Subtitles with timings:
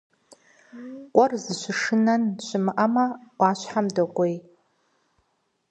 [1.09, 3.05] Кхъуэр зыщышынэн щымыӀэмэ,
[3.37, 4.35] Ӏуащхьэм докӀуей.